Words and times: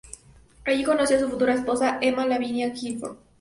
Allí 0.65 0.81
conoció 0.83 1.15
a 1.15 1.19
su 1.19 1.29
futura 1.29 1.53
esposa, 1.53 1.99
Emma 2.01 2.25
Lavinia 2.25 2.73
Gifford. 2.73 3.17